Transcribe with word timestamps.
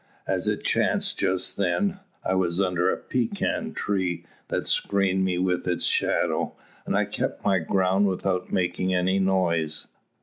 As 0.25 0.47
it 0.47 0.63
chanced 0.63 1.19
just 1.19 1.57
then, 1.57 1.99
I 2.25 2.33
was 2.33 2.59
under 2.59 2.89
a 2.91 2.97
pecan 2.97 3.75
tree 3.75 4.25
that 4.47 4.65
screened 4.65 5.23
me 5.23 5.37
with 5.37 5.67
its 5.67 5.83
shadow; 5.83 6.55
and 6.87 6.97
I 6.97 7.05
kept 7.05 7.45
my 7.45 7.59
ground 7.59 8.07
without 8.07 8.51
making 8.51 8.95
any 8.95 9.19
noise. 9.19 9.85